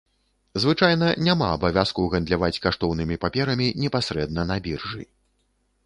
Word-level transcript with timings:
Звычайна, 0.61 1.09
няма 1.27 1.49
абавязку 1.57 2.07
гандляваць 2.13 2.59
каштоўнымі 2.65 3.21
паперамі 3.27 3.67
непасрэдна 3.83 4.51
на 4.55 4.63
біржы. 4.69 5.03